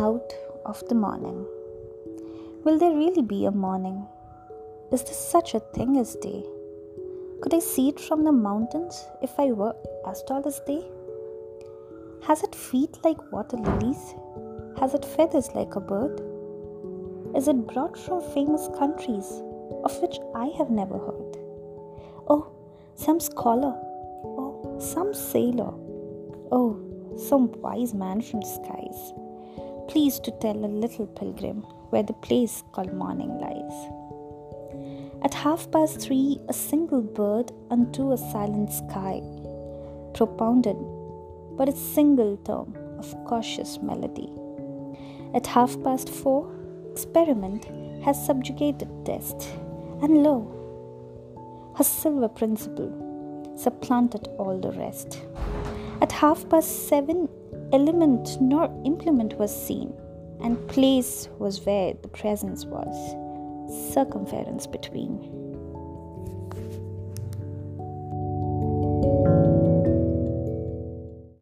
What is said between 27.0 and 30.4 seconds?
some wise man from the skies pleased to